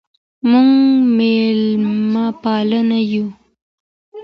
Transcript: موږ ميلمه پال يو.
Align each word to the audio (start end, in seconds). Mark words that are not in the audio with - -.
موږ 0.49 0.69
ميلمه 1.17 2.25
پال 2.43 2.71
يو. 3.13 3.25